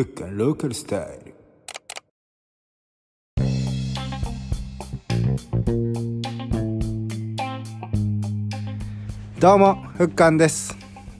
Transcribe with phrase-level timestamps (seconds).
[0.00, 1.34] フッカローカルスタイル
[9.38, 10.74] どうもふっかんです。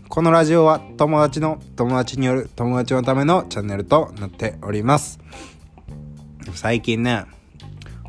[0.08, 5.18] このラジオは友達の友達による友達のためのチャンネルとなっております。
[6.54, 7.26] 最近ね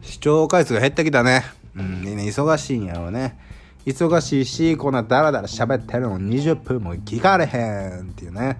[0.02, 1.44] 視聴回数が減ってきたね。
[1.76, 3.38] うんね忙しいんやろうね。
[3.86, 8.58] 忙しいしこんなダラダラ喋ってるの20分も聞かれへんっていうね。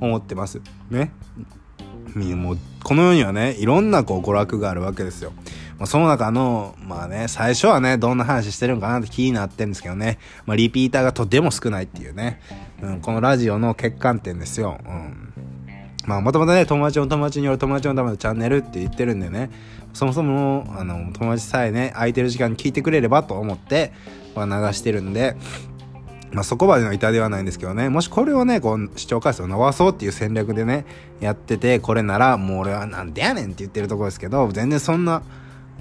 [0.00, 0.60] 思ってます。
[0.90, 1.12] ね。
[2.14, 5.32] もうこの世にはねいろんなこう娯楽があるわけですよ、
[5.84, 12.40] その中の、まあね、最初はね、どんな話してるんかなって気になってるんですけどね、まあ、リピーターがとても少ないっていうね、
[12.80, 14.78] うん、このラジオの欠陥点ですよ。
[14.86, 15.32] うん。
[16.06, 19.50] まあ、もともとね、友達の友達による友達のためのチャンネルって言ってるんでね、
[19.92, 23.92] そもそも、あの、友達さえね、空いてる時間に聞いてくれればと思って、
[24.34, 25.36] まあ、流してるんで、
[26.32, 30.84] まあ、そこまでの板ではないんですけどね、もしこれをね、こう、視聴回数を伸ばそうっていう戦略でね、
[31.20, 35.24] やってて、これなら、もう俺はなんでやねんって言ってるとこですけど、全然そんな、も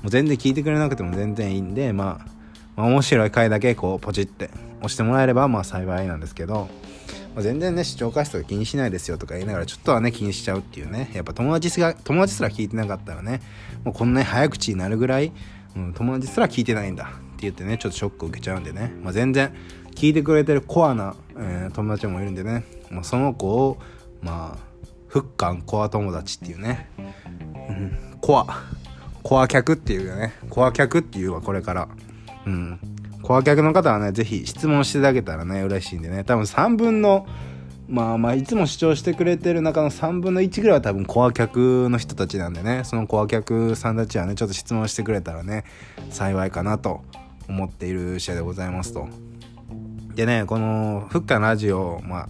[0.05, 2.35] う全然聞いてくれなくても全然いいんで、まあ、
[2.75, 6.69] まあ、面白い回だけこう、ポチって押してもらえれば、まあ幸いなんですけど、
[7.33, 13.41] まあ、全然ね、視聴回数とか気にしないですよとか言いながら、ちょっとはね、気にしちゃうっていうね、やっぱ友達が、友達すら聞いてなかったらね、
[13.83, 15.33] もうこんなに早口になるぐらい、
[15.75, 19.53] うん、友達すら聞いてないんだって言ってね、ちょっとショックを受けちゃうんでね、まあ、全然、
[19.95, 23.77] 聞いてくれてるコアな、えー、友達もいるんでね、まあ、その子を
[24.21, 24.75] まあ
[25.07, 28.47] フッカンコア友達っていうね、うん、コア。
[29.23, 30.33] コア客っていうね。
[30.49, 31.87] コア客っていうわこれから。
[32.45, 32.79] うん。
[33.23, 36.23] コア客の方はね是非質問していただけたらね嬉しいんでね。
[36.23, 37.25] 多分3分の
[37.87, 42.81] まあまあいつも視聴してくれてる中の3分の1ぐらいは多分コア客の人たちなんでね。
[42.83, 45.63] そのコア客さんたちはねちょっと質問してくれたらね
[46.09, 47.01] 幸いかなと
[47.47, 49.07] 思っている試合でございますと。
[50.15, 52.29] でね、この、フッカのラジオ、ま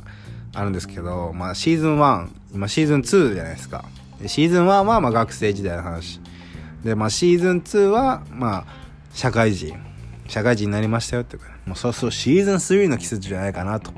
[0.53, 3.86] あ、あるんですけど、まあ、シーズン1、今シーズン2じゃないですか。
[4.20, 6.20] でシーズン1は、まあ、学生時代の話。
[6.83, 8.65] で、まあ、シーズン2は、まあ、
[9.14, 9.77] 社会人。
[10.27, 13.92] 社会人になりましたよっていうか、もうそろそろシーズン3の季節じゃないかなと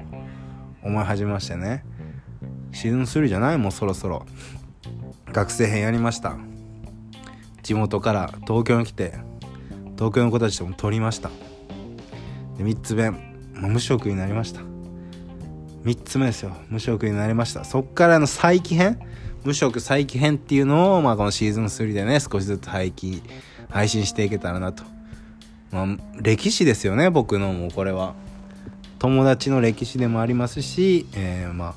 [0.84, 1.86] 思い始めましてね。
[2.74, 3.58] シーズン3じゃない？
[3.58, 4.26] もうそろそろ。
[5.32, 6.36] 学生編やりました。
[7.64, 9.14] 地元から東京に来て、
[9.96, 11.30] 東京の子たちとも撮りました。
[12.58, 13.37] で、3つ目。
[13.60, 14.62] 無職になりました。
[15.84, 16.56] 3つ目ですよ。
[16.70, 17.64] 無職になりました。
[17.64, 19.00] そっからの再起編？
[19.44, 23.22] 無職再起編っていうのを、まあ、このシーズン3でね少しずつ配信
[23.70, 24.84] 配信していけたらなと。
[25.72, 25.88] まあ
[26.22, 28.14] 歴史ですよね僕のもうこれは。
[29.00, 31.76] 友達の歴史でもありますし、えー、まあ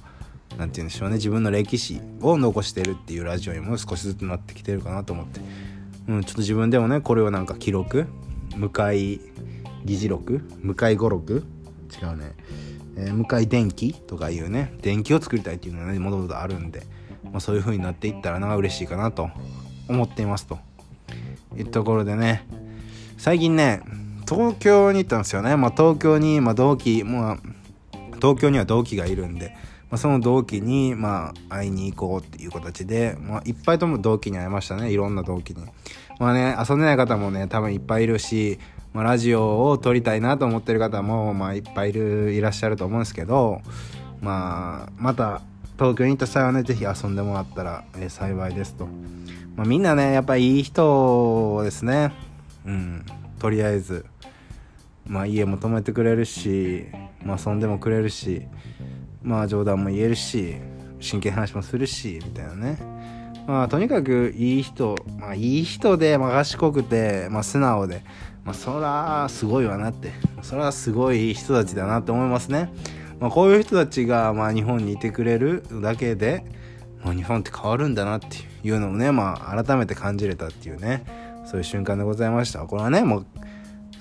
[0.57, 1.17] 何て言うんでしょうね。
[1.17, 5.41] 自分の歴史を残してるっていうラジオにも少しずつなってきてるかなと思って、
[6.09, 8.07] うん、ちょっと自分でもねこれをなんか記録？
[8.57, 9.21] 向かい
[9.85, 10.43] 議事録？
[10.63, 11.45] 向かい語録？
[11.91, 12.33] 違うね、
[12.97, 16.83] えー、向井電気とかいうね電気を作りたいっていうのがねもともとあるんで、
[17.25, 19.31] まあ、そういう風になっていったらな嬉しいかなと
[19.89, 20.59] 思っていますと。
[21.57, 22.47] いうところでね
[23.19, 23.83] 最近ね
[24.29, 27.39] 東京に行ったんですよね、まあ、東京に、まあ、同期、まあ、
[28.17, 29.57] 東京には同期がいるんで、
[29.91, 34.93] まあ、その同期に、まあ、会いに行こうっていう形で、まあ、いっぱいとも同期に会いましたね。
[34.93, 35.65] いろんな同期に。
[36.21, 38.61] まあね遊んでない方もね多分いっぱいいるし
[38.93, 43.63] まあ、ラジオを撮りたいなと思ってる方も、まあ、いっぱいいるいらっしゃると思うんですけど、
[44.21, 45.43] まあ、また
[45.79, 48.87] 東京に行った際はね是非遊んでもらったら、えー、幸いですと、
[49.57, 52.13] まあ、みんなねやっぱいい人ですね。
[52.67, 53.05] うん。
[53.39, 54.05] とりあえず、
[55.07, 56.87] まあ、家も泊めてくれるし、
[57.25, 58.43] まあ、遊んでもくれるし
[59.23, 60.57] まあ冗談も言えるし
[61.01, 62.79] 真剣話もするしみたいなね。
[63.47, 68.03] まあとにかくいい人まあいい人で、まあ、賢くて、まあ、素直で
[68.45, 70.13] まあ、そらすごいわなって。
[70.43, 72.73] それはすごい人たちだなって思いますね、
[73.19, 76.45] まあ、こういう人たちがまあ日本にいてくれるだけで、
[77.05, 81.05] まあ、日本って変わるんだなっていうのをね、まあ、改めて感じれたっていうね
[81.47, 82.61] そういう瞬間でございました。
[82.61, 83.27] これはねもう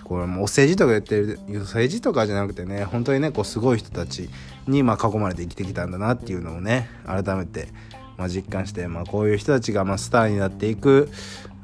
[0.03, 4.29] これもお政治とか言ってる政治とかじゃなくてね本当にねこうすごい人たち
[4.67, 7.67] にまあ囲まれて生きてきたんだなっていうのをね改めて
[8.17, 11.11] まあ実感して、まあ、こういう人たちがまあスターになっていく、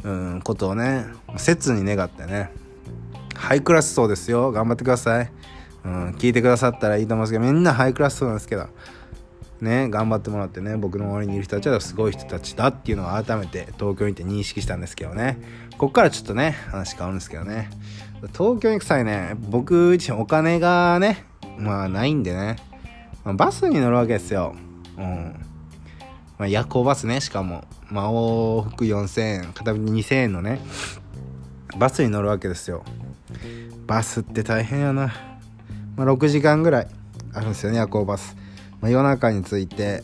[0.03, 1.05] うん、ことをね
[1.37, 2.51] 切に願ってね
[3.35, 4.51] ハイクラス層ですよ。
[4.51, 5.31] 頑張ってください、
[5.83, 8.67] うん、聞いてくださったらいいと思うんですけどみんなハイクラス層なんですけど。
[9.61, 15.37] ね頑張ってもらってね僕の周りにいる人たちはすごい人たちだっていうのを改めて東京に行って認識したんですけどね。
[15.77, 17.69] こっからちょっとね話変わるんですけどね。
[18.33, 21.25] 東京に行く際ね僕自身お金がね
[21.57, 22.57] まあないんでね、
[23.23, 24.55] まあ、バスに乗るわけですよ。
[24.97, 25.45] うん。
[26.37, 30.59] まあ、夜行バスねしかも、まあ、往復4000円片道2000円のね
[31.77, 32.83] バスに乗るわけですよ。
[33.87, 35.13] バスって大変やな、
[35.95, 36.87] まあ、6時間ぐらい
[37.33, 38.35] あるんですよね夜行バス、
[38.81, 40.03] まあ、夜中に着いて、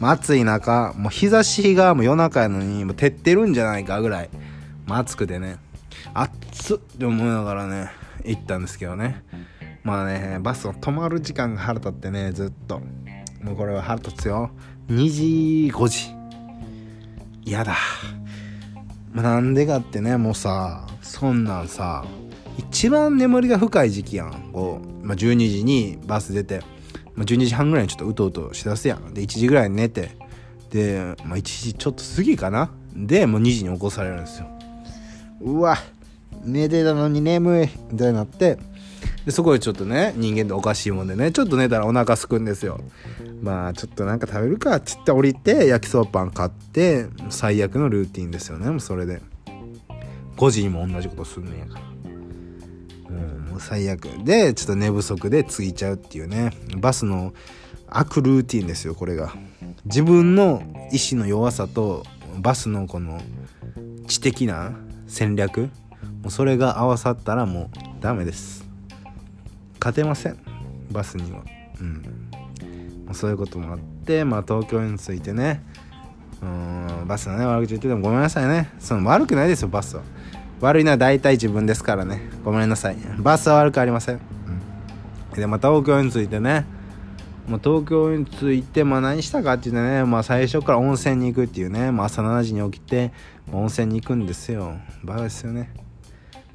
[0.00, 4.30] まあ、暑い中、もう日差しがもう夜中やのに、もう照ってるんじゃないかぐらい、
[4.86, 5.58] まあ、暑くてね、
[6.14, 7.90] 暑っって思いながらね、
[8.24, 9.22] 行ったんですけどね。
[9.84, 12.80] まあね、バスが止まる時間が腹立ってね、ずっと。
[13.42, 14.50] もうこれは腹立つよ。
[14.88, 16.14] 2時、5時。
[17.44, 17.76] 嫌だ。
[19.12, 22.04] まあ、なんでかってね、もうさ、そんなんさ、
[22.58, 24.50] 一番眠りが深い時期やん。
[24.52, 26.60] こう、まあ、12時にバス出て、
[27.14, 29.14] まあ、12時半ぐらいにちょっとうとうとしだすやん。
[29.14, 30.16] で、1時ぐらいに寝て、
[30.70, 32.70] で、まあ、1時ちょっと過ぎかな。
[32.94, 34.46] で、もう2時に起こされるんですよ。
[35.40, 35.76] うわ、
[36.44, 38.58] 寝てたのに眠い、みたいになって、
[39.24, 42.80] でそこでちょっとね人間っておかしいもんでねちょっと寝たらお腹すくんですよ
[43.40, 49.22] まあちょっとなんか食べるかっつって降りて焼きそばパン買って最悪のルーティンですよねもうそれで
[50.36, 51.91] 5時にも同じことすんねやから
[53.62, 56.50] 最悪でちょっと寝不足でついちゃうっていうね。
[56.76, 57.32] バスの
[57.86, 59.32] 悪ルーティンですよこれが。
[59.84, 62.04] 自分の意志の弱さと
[62.38, 63.20] バスのこの
[64.08, 64.72] 知的な
[65.06, 65.70] 戦略。
[66.22, 68.64] もうそれが合わさったらもうダメです。
[69.78, 70.38] 勝てません。
[70.90, 71.42] バスには。
[71.80, 72.02] うん。
[73.12, 75.62] そういうこともあってまあ東京に着いてね。
[76.42, 78.70] うんバスのね悪口言っててもごめんなさいね。
[78.78, 80.02] その悪くないですよバスは。
[80.62, 84.20] 悪いのは大体自分ですからねごめんなさいバスは悪くありません、
[85.32, 86.64] うん、でまた東京に着いてね
[87.46, 93.12] もう東京に着いて、まあ何したかっていうとね、まあ最初から温泉に行くっていうね、まあ朝7時に起きて、
[93.52, 94.76] 温泉に行くんですよ。
[95.02, 95.70] バカですよね。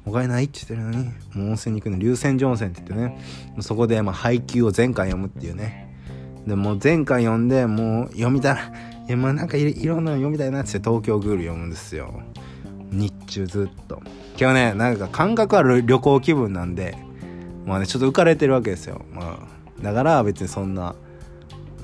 [0.06, 3.22] お金ないって言ってるのに、もう温泉に行くの、竜泉寺温泉って言ってね、
[3.60, 5.94] そこでまあ配給を全巻読むっていうね。
[6.46, 8.72] で、もう全巻読んで、もう読みたら、
[9.06, 12.22] いや、まあなんかいろんなの読みたいなって東京グール読むんですよ。
[12.90, 14.02] 日中ずっと。
[14.38, 16.96] 今日ね、なんか感覚は旅行気分なんで、
[17.66, 19.02] まあね、ちょっと浮かれてるわけですよ。
[19.12, 19.38] ま
[19.80, 20.94] あ、だから別にそんな、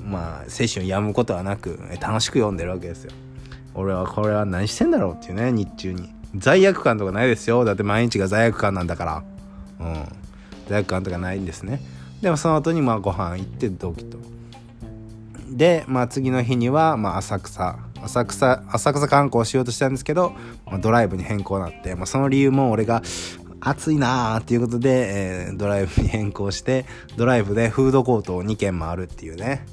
[0.05, 3.11] まあ、精神を病むことはなく、楽しく読んでるわけですよ。
[3.73, 6.15] 俺はこれは何してんだろうっていうね、日中に。
[6.37, 9.23] 罪悪感とかないですよだって毎日が罪悪感なんだから
[9.79, 10.05] うん
[10.67, 11.81] 罪悪感とかないんですね
[12.21, 14.17] でもその後にまあご飯行って同期と
[15.49, 20.33] でまあ次の日にはまあ浅草浅草浅草観光しようとしたんですけど、
[20.65, 23.01] まあ、ドライブに変更になって、まあ、その理由も俺が
[23.59, 26.85] 暑いなーっていうことで、えー、ドライブに変更して
[27.17, 29.65] ドライブでフードコートを2軒回るっていうね。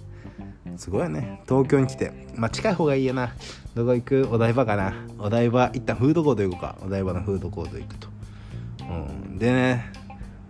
[0.79, 1.43] すごいね。
[1.47, 2.13] 東京に来て。
[2.35, 3.35] まあ近い方がいいやな。
[3.75, 4.29] どこ行く？
[4.31, 4.95] お台場かな。
[5.19, 6.79] お台場一旦フードコート行こうか。
[6.83, 8.09] お台場のフードコート行くと、
[8.81, 8.85] う
[9.35, 9.93] ん、でね。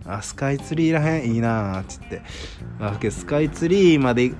[0.05, 1.33] あスカイツリーらへん？
[1.33, 2.21] いいなっつって、
[2.79, 4.33] まあ、スカイツリーまで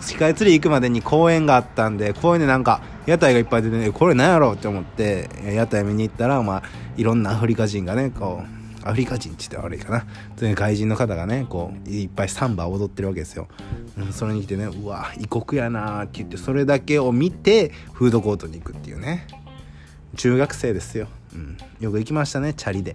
[0.00, 6.62] スカイツリー行くまでに公園があったんで公園でなんか屋台がいっぱい出てねこれ何やろうって思って屋台見に行ったらまあ
[6.96, 10.06] いろんなアフリカ人がねこうアフリカ人って言って悪いかな。
[10.54, 13.48] 外人の方がねこういっぱいサンバ踊ってるわけですよ、
[13.98, 19.26] うん、それに来てねうわ異国やなって言ってそれだけを見てフードコートに行くっていうね。
[20.16, 22.94] 中学生ですよ、うん、よく行きましたねチャリで。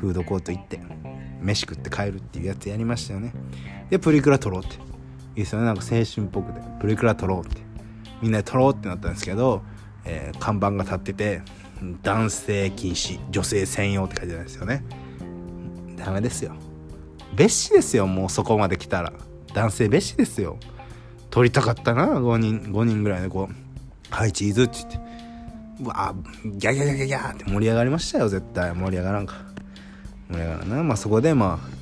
[0.00, 0.80] フードコート行って
[1.40, 3.32] 飯食って帰るっていうやつやりましたよね。
[3.90, 4.91] でプリクラ撮ろうって。
[5.34, 5.66] いいですよね。
[5.66, 7.62] なんか青春っぽくてプリクラ撮ろうって。
[8.22, 9.62] みんなで撮ろうってなったんですけど、
[10.04, 11.42] えー、看板が立ってて
[12.02, 14.84] 男性禁止女性専用って書いてあるんですよね。
[15.96, 16.54] ダメですよ。
[17.34, 19.12] 別紙ですよもうそこまで来たら。
[19.54, 20.58] 男性別紙ですよ。
[21.30, 23.54] 撮りたかったな5人5人ぐらいでこう
[24.14, 25.00] 「はいチーズ」って言って。
[25.82, 28.74] うわギャギャギャギャギャって盛り上がりましたよ絶対。
[28.74, 29.34] 盛り上がらんか。
[30.30, 30.82] 盛り上がらんな。
[30.84, 31.81] まあそこでまあ、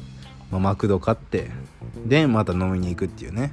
[0.51, 1.51] まあ、マクド買って
[2.07, 3.53] でまた飲みに行くっていうね。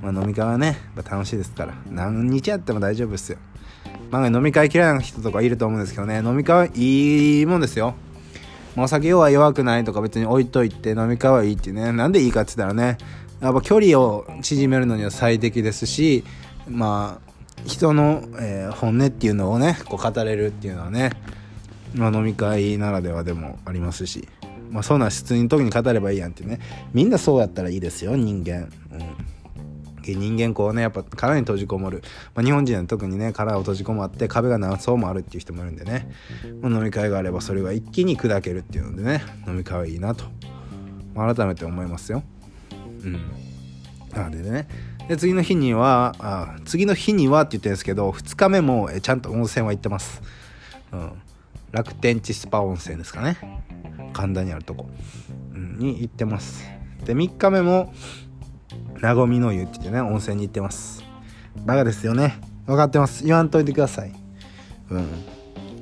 [0.00, 0.76] まあ飲み会はね
[1.08, 1.74] 楽しいですから。
[1.90, 3.38] 何日やっても大丈夫ですよ。
[4.10, 7.94] まあ、飲み会嫌いな人とかいると思うんですけどね、飲み会はいいもんですよ。
[8.76, 12.98] お酒弱弱くないとか別に置いといて飲み会はいいってね、なんでいいかって言ったらね、
[13.40, 16.24] やっぱ距離を縮めるのには最適ですし、
[16.68, 17.32] まあ、
[17.66, 21.10] 人の、えー、本音っていうのをね、こう語れるっていうのはね、
[21.94, 24.28] まあ、飲み会ならではでもありますし、
[24.72, 26.58] まあ、そんな質の時に語ればいいやんってね、
[26.92, 28.70] みんなそうやったらいいですよ、人間。
[28.90, 29.32] うん。
[30.04, 32.02] 人間こうねやっぱ殻に閉じこもる、
[32.34, 36.10] まあ、日本人は特にね殻を閉じこもって壁が何層もあるっていう人もいるんでね、
[36.60, 40.24] まあ、飲み会があればそれが一気に砕けるっていうのでね飲み会はいいなと、
[41.14, 42.24] まあ、改めて思いますよ。
[43.04, 43.20] うん。
[44.12, 44.66] なのでね。
[45.08, 50.22] で次の日にはあ次の日にはって言ってるんですけど2日目もえちゃんと温泉は行ってます、
[50.92, 51.12] うん、
[51.72, 53.36] 楽天地スパ温泉ですかね。
[54.12, 54.88] 神田にあるとこ、
[55.54, 56.64] うん、に行ってます
[57.04, 57.92] で3日目も
[59.00, 61.02] なごみの湯って言ってね、温泉に行ってます。
[61.66, 62.40] バカですよね。
[62.66, 63.24] 分かってます。
[63.24, 64.12] 言わんといてください。
[64.90, 65.08] うん。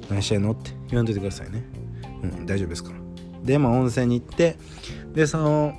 [0.08, 1.62] 何してんのって言わんといてくださいね。
[2.22, 2.96] うん、大丈夫ですから。
[3.44, 4.56] で、まあ温泉に行って、
[5.12, 5.74] で、その、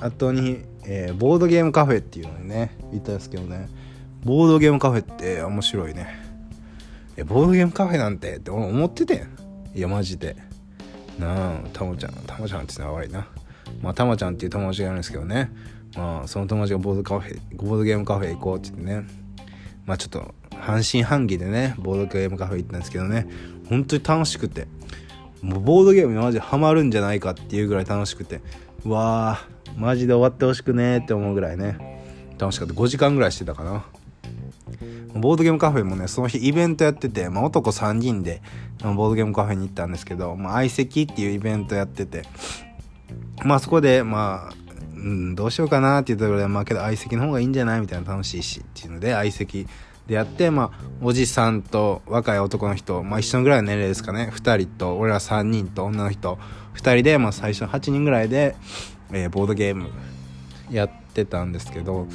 [0.00, 3.68] 後に、えー、ボードゲームカフェっていうのにね行ったんですけどね
[4.22, 6.08] ボードゲームカフェって面白いね
[7.16, 9.24] えボードゲームカフェなんてって思ってて
[9.74, 10.36] いやマジで
[11.18, 13.26] なあたまちゃんたまちゃんって言うのは悪いな。
[13.82, 15.50] まあたまちゃんっていう友達がいるんですけどね。
[15.96, 19.06] まあその友達がボードカフェボードゲームカフェ行こうって言ってね。
[19.86, 23.26] まあちょっと半信半疑でねボードゲームカフェ行ったんですけどね。
[23.68, 24.66] 本当に楽しくて。
[25.42, 28.40] もうボードゲームにマジハマるんじゃないかっていうぐらい楽しくて。
[28.84, 31.76] うわーマジで終わってほしくねって思うぐらいね。
[32.38, 32.74] 楽しかった。
[32.74, 33.84] 5時間ぐらいしてたかな。
[35.14, 38.42] ボードゲームカフェもねその日イベントやってて、まあ、男3人で
[38.82, 42.22] ボードゲームカフェに行ったんですけど、まあ、相席っていうイベントやってて
[43.44, 44.64] まあそこでまあ
[44.96, 49.66] うん、どうしようかなっていうところで、まあけど相席の方がいいんじゃないみたいな楽しいしっていうので相席
[50.06, 56.38] でやって、まあ、おじさんと若い男の人、まあ一緒ぐらいの年齢ですかね、2人と、俺ら3人と女の人、
[56.74, 58.56] 2人で、まあ最初8人ぐらいで、
[59.12, 59.90] えー、ボードゲーム
[60.70, 62.06] やってたんですけど、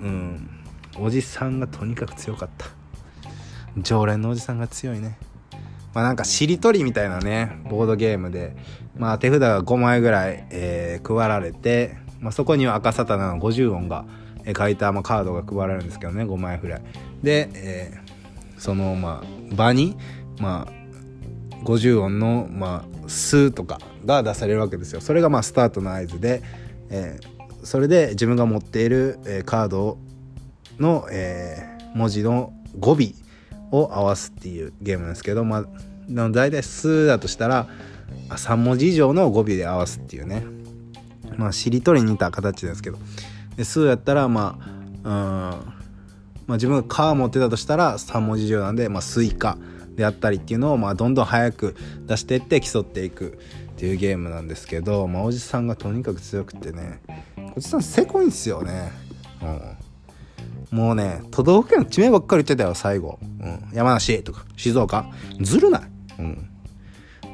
[0.00, 0.63] うん、
[0.98, 2.66] おじさんがとにかく強かった。
[3.76, 5.18] 常連のおじさんが強いね。
[5.94, 8.56] まあなんかしりとりみたいなね、ボードゲームで、
[8.96, 14.04] まあ手札が5枚ぐらい、えー、配られて、まあそこには赤サタナの50音が、
[14.52, 16.82] 書いた、まあ、カードが配られるんですけどね5枚ぐらい
[17.22, 19.96] で、えー、そのまあ場に
[20.38, 26.42] まあ50音のまあ数とかが出されるわけですよそれがまあスタートの合図で、
[26.90, 29.98] えー、それで自分が持っている、えー、カード
[30.78, 32.96] の、えー、文字の語尾
[33.70, 35.66] を合わすっていうゲームなんですけどまあ
[36.30, 37.68] 大体数だとしたら
[38.28, 40.44] 3文字以上の語尾で合わすっていうね。
[41.36, 42.98] まあしりとりに似た形ですけど。
[43.56, 44.58] で数やったらま
[45.04, 45.74] あうん
[46.46, 49.56] まあ自分が「か」持ってたとしたら3文字以上なんで「まあ、スイカ」
[49.96, 51.76] であったりっていうのをまあどんどん早く
[52.06, 53.38] 出していって競っていく
[53.74, 57.00] っていうゲームなんですけど、まあ、おじさんがとにかく強くてね
[57.56, 58.92] おじさんせこいんですよね。
[59.42, 59.60] うん、
[60.74, 65.06] もうね都道府県の地名ばっかり言ってたよ最後、うん、山梨とか静岡。
[65.40, 65.82] ずるない、
[66.18, 66.48] うん、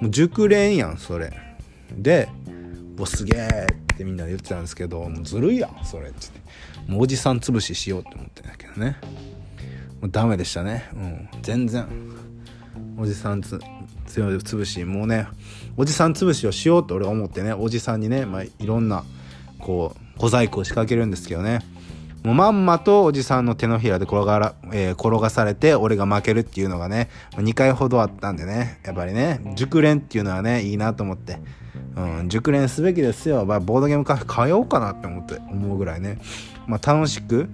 [0.03, 1.33] もう熟練やんそれ。
[1.91, 2.29] で
[2.99, 6.41] おすげえってみんなで言ってたんですけどもうずるいやんそれっつって。
[6.87, 8.99] もうおじさん潰ししようって思ってんだけどね。
[10.03, 10.91] もうダメでしたね。
[10.93, 11.29] うん。
[11.41, 11.87] 全然。
[12.99, 13.59] おじさんつ
[14.07, 15.27] 強い潰しもうね
[15.79, 19.05] おじさん潰しをしようと俺は思ってねおじさんにね、まあ、いろんな
[19.59, 21.61] こう小細工を仕掛けるんですけどね。
[22.23, 31.39] もうまんまとおじさんの手のひらで転がら、えー、転がされて俺が負けるっていうのがね2回ほどあったんでねやっぱりね熟練っていうのはねいいなと思って。
[31.97, 36.19] うん、熟練すべきですよ、ボードゲームカフェ通おうかなって思って思うぐらいね、
[36.67, 37.49] まあ、楽しく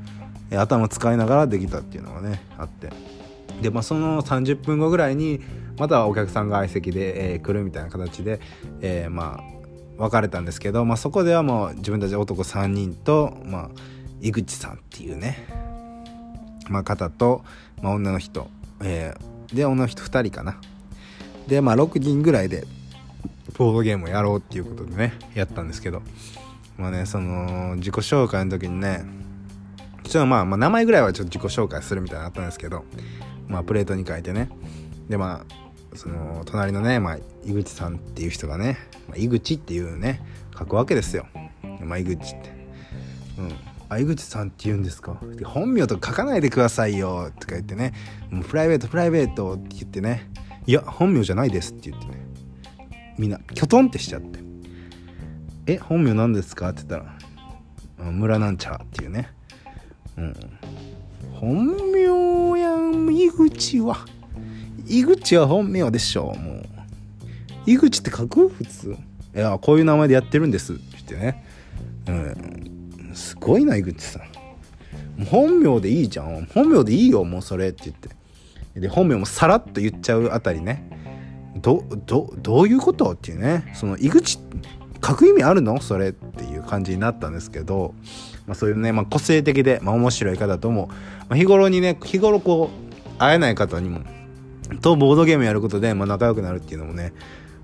[0.50, 2.90] 頭使いながらできたっていうのがねあって。
[3.62, 5.40] で、まあ、その30分後ぐらいに
[5.78, 8.40] またお客さんが相席で、えー、来るみたいな形で、
[8.80, 9.56] えー、まあ
[9.99, 13.70] 別れたんですけど、まあ、そこではもう自分たち男3人と、まあ、
[14.26, 15.47] 井口さんっていうね、
[16.68, 17.45] まあ、方と、
[17.80, 18.49] まあ、女の人、
[18.83, 20.61] えー、で女の人2人かな。
[21.47, 22.66] でまあ6人ぐらいで
[23.56, 26.02] ボードゲームをやろうっていうことでねやったんですけど
[26.76, 29.04] まあねその自己紹介の時にね
[30.02, 32.85] ちょっとまあ、まあ、名前ぐらいはちょっと自己紹介するみたいなのあったんですけど
[33.47, 34.50] まあプレートに書いてね。
[35.09, 38.76] でまあその隣のね、まあ、井口さんっていう人がね、
[39.09, 40.21] まあ、井口っていうね
[40.59, 41.26] 書くわけですよ。
[41.80, 42.50] まあ井口って。
[43.38, 43.75] うん。
[43.88, 45.21] あ井口さんって言うんですか？
[45.45, 47.93] 本名とか書かないでくださいよとか言ってね。
[48.31, 50.31] もうプライベートプライベートって言ってね。
[50.66, 52.26] いや本名じゃないですって言ってね。
[53.19, 54.40] みんなきょとんってしちゃって
[55.66, 57.16] 「え本名何ですか?」って言ったら
[58.12, 59.31] 「村なんちゃら」っていうね。
[60.16, 60.35] うん。
[61.33, 64.05] 本名やん井口は。
[64.87, 66.66] 井口は本名でしょもう。
[67.66, 68.49] 井口って書く？
[68.49, 68.97] 普通。
[69.35, 71.45] いやこういう名前でやってるんですって言ってね。
[72.09, 72.56] うん。
[73.16, 74.23] すごいな井口さん。
[75.25, 76.46] 本名でいいじゃん。
[76.46, 78.11] 本名でいいよもうそれって言って。
[78.80, 80.90] で本名もさらっと言っちゃうあたりね。
[81.56, 83.73] どどどういうことっていうね。
[83.75, 84.38] その井口
[85.04, 85.80] 書く意味あるの？
[85.80, 87.94] それっていう感じになったんですけど、
[88.46, 90.88] まあ、そういうね、まあ、個性的で、まあ、面白い方とも、
[91.28, 94.00] まあ、日頃にね日頃こう会えない方にも
[94.82, 97.12] とボードゲームやることで、まあ、仲良くなるっていうのもね、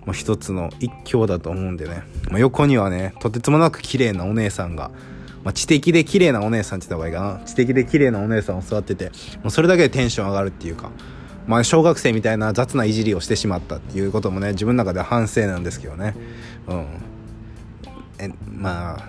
[0.06, 4.90] まあ、一つの一興だと思うんでね、まあ、横にはねとてつもなく綺麗なお姉さんが、
[5.44, 7.46] まあ、知的で綺麗なお姉さんって言った方がいいかな。
[7.46, 9.10] 知的で綺麗なお姉さんを座ってて
[9.42, 10.90] もうそれだけでテンション上がるっていうか
[11.46, 16.14] まあ、小学生みたいな雑ないじりをしてしまったっていうこともね自分の中では反省なんですけどね。
[16.68, 16.86] うん。
[18.18, 19.08] えまあ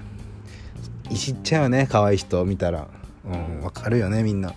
[1.11, 2.87] いじっちゃうよね可愛い人見たら。
[3.25, 4.53] うんわかるよねみんな。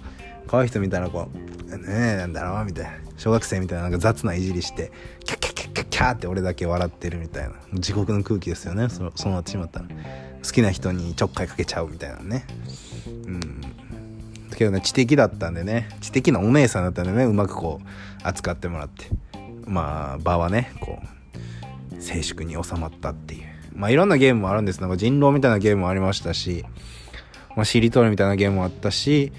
[0.46, 2.92] 可愛い人見たらこうねえなんだろうみたいな。
[3.18, 4.90] 小学生みたいななんか雑ないじりして
[5.24, 7.54] キャッキャッキャッキャッキャーって俺だけ笑ってるみたいな。
[7.74, 9.86] 地獄の空気ですよねそそうなってしまったら。
[10.46, 12.46] 好きな人にちょっかいかけちゃうみたいなね。
[13.26, 13.60] うん。
[14.56, 17.86] けどね知的だったんでね知的なお姉さんだったんでねうまくこう
[18.22, 19.06] 扱ってもらって。
[19.66, 23.42] まあ場はねこう静粛に収まったっていう。
[23.74, 24.80] まあいろんなゲームもあるんです。
[24.80, 26.64] なんか人狼みたいなゲームもありましたし
[27.56, 29.32] まあしりとりみたいなゲームもあったし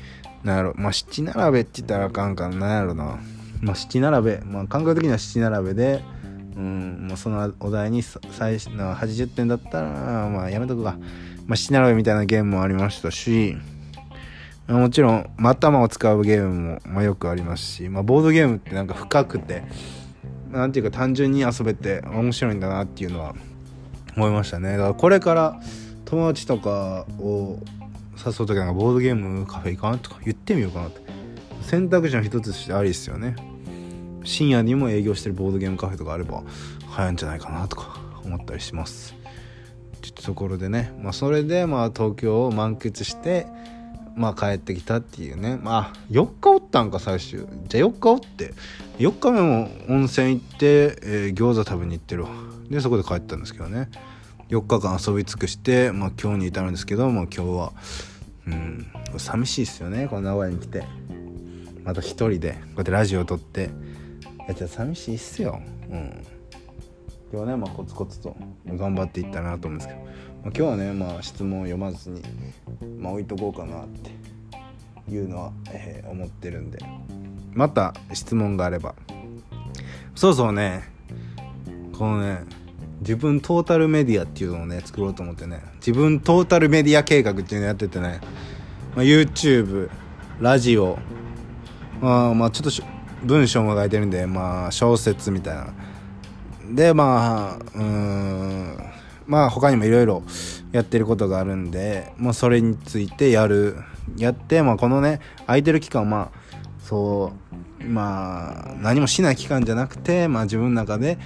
[0.43, 3.19] なんやろまあ七並べって言ったらあかんかななんやろな。
[3.61, 4.41] まあ七並べ。
[4.45, 6.03] まあ感覚的には七並べで
[6.57, 8.19] うんまあ、そのお題に最
[8.75, 9.89] の80点だったら
[10.27, 10.97] まあやめとくか
[11.45, 13.55] まあ七並べみたいなゲームもありましたし
[14.67, 19.63] もちろん、ま、頭を使うゲームも、まあ、よくありますし、まあ、ボードゲームってなんか深くて、
[20.51, 23.33] なんていうか単純に遊べて面白いんだなっていうのは
[24.17, 24.71] 思いましたね。
[24.73, 25.61] だからこれから
[26.03, 27.59] 友達とかを
[28.17, 31.01] 誘う時なんかボードゲームカフェ行かんとか言ってみようかなって。
[31.61, 33.35] 選択肢の一つとしてありですよね。
[34.27, 36.43] 深夜にも営業してるボードゲームカフェとかあれば
[36.97, 39.15] 流行んじゃないかなとか思ったりします。
[39.95, 43.47] ってところでね、まあそれでまあ東京を満喫して、
[44.15, 45.57] まあ帰ってきたっていうね。
[45.63, 47.47] まあ4日おったんか最終。
[47.67, 48.53] じゃあ4日おって。
[48.99, 52.25] 4日目も温泉行って、えー、餃子食べに行ってる
[52.69, 53.89] でそこで帰ったんですけどね。
[54.49, 57.73] 4日間遊び尽くして、まあ、今日に至るんですけど、まあ、今日は
[58.47, 60.07] うん寂しいっすよね。
[60.09, 60.83] この名古屋に来て。
[61.83, 63.69] また一人でこうやってラジオを撮って。
[64.47, 65.61] やっちゃ寂しいっすよ。
[65.89, 66.25] うん。
[67.31, 68.35] 今日はね、まあ、コツコツと
[68.65, 70.11] 頑張っていったなと思うんですけど、まあ、
[70.45, 72.21] 今日はね、まあ、質問を読まずに、
[72.97, 76.79] まあ、置いとこうかなっていうのは、えー、思ってるんで。
[77.53, 78.95] また質問があれば。
[80.15, 80.83] そうそうね。
[81.97, 82.43] このね
[83.01, 85.61] 自分トータルメディアっていうのをね作ろうと思ってね。
[85.77, 88.21] 自分トータルメディア計画っていうのやっててね、
[88.95, 89.89] まあ、YouTube
[90.39, 90.97] ラジオ。
[91.99, 95.73] まあまあちょっと文章も書いてるんでまあ小説みたいな
[96.71, 98.77] でまあうん
[99.25, 100.23] まあ他にもいろいろ
[100.71, 103.77] やってることがあるんで、まあ、それについてやる
[104.17, 107.33] やって、まあ、このね空いてる期間まあそ
[107.81, 111.17] うまあ何もしない期間じゃなくて、まあ、自分の中で、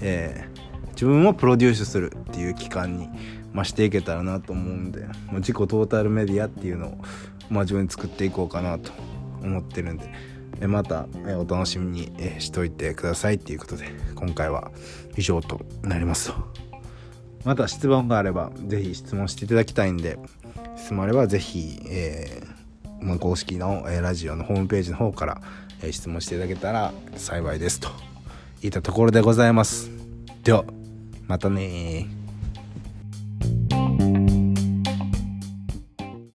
[0.00, 3.08] えー、自分をプロデュースするっていう期間に、
[3.52, 6.98] まあ、していけたらなと思うんで、まあ、自己トータルメディアっていうのを、
[7.50, 8.92] まあ、自分で作っていこうかなと
[9.42, 10.39] 思ってるんで。
[10.66, 11.06] また
[11.38, 14.70] お楽しみにしといてくださいっていうことで今回は
[15.16, 16.34] 以上となりますと。
[17.44, 20.18] また質問があれば是非質問していただきたいんで
[20.76, 25.40] 質問あれば是非、えー、まあ、公式の、ラジオのホームページの方から、
[25.90, 27.88] 質問していただけたら幸いですと。
[28.62, 29.90] いったところでございます。
[30.42, 30.64] では
[31.26, 32.06] またね